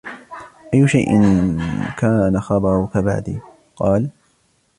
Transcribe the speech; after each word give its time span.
أَيُّ 0.73 0.87
شَيْءٍ 0.87 1.07
كَانَ 1.97 2.39
خَبَرُك 2.41 2.97
بَعْدِي؟ 2.97 3.39
قَالَ 3.75 4.09